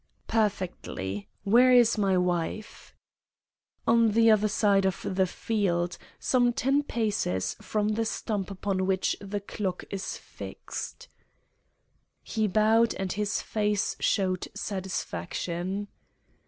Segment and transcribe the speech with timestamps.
[0.25, 1.27] "Perfectly.
[1.43, 2.95] Where is my wife?"
[3.85, 9.15] "On the other side of the field, some ten paces from the stump upon which
[9.21, 11.07] the clock is fixed."
[12.23, 15.87] He bowed, and his face showed satisfaction.